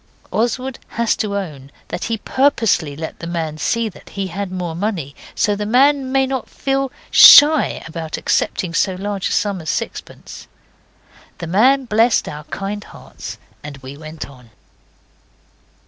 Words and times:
Oswald 0.31 0.79
has 0.97 1.15
to 1.17 1.37
own 1.37 1.69
that 1.89 2.05
he 2.05 2.17
purposely 2.17 2.95
let 2.95 3.19
the 3.19 3.27
man 3.27 3.59
see 3.59 3.87
that 3.87 4.09
he 4.09 4.25
had 4.29 4.51
more 4.51 4.73
money, 4.73 5.15
so 5.35 5.51
that 5.51 5.57
the 5.63 5.69
man 5.71 6.11
might 6.11 6.27
not 6.29 6.49
feel 6.49 6.91
shy 7.11 7.83
about 7.85 8.17
accepting 8.17 8.73
so 8.73 8.95
large 8.95 9.29
a 9.29 9.31
sum 9.31 9.61
as 9.61 9.69
sixpence. 9.69 10.47
The 11.37 11.45
man 11.45 11.85
blessed 11.85 12.27
our 12.27 12.45
kind 12.45 12.83
hearts 12.83 13.37
and 13.63 13.77
we 13.77 13.95
went 13.95 14.27
on. 14.27 14.49